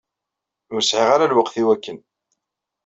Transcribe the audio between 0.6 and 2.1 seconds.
Ur sɛiɣ ara lweqt i wakken.